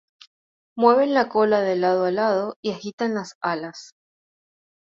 Mueven 0.75 1.13
la 1.13 1.29
cola 1.29 1.61
de 1.61 1.75
lado 1.75 2.05
a 2.05 2.09
lado 2.11 2.57
y 2.63 2.71
agitan 2.71 3.13
las 3.13 3.35
alas. 3.39 3.93